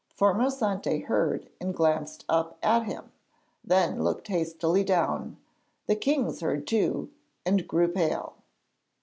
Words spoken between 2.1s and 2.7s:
up